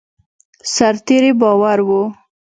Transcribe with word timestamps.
سرتېري 0.73 1.31
بار 1.39 1.79
وو. 1.87 2.01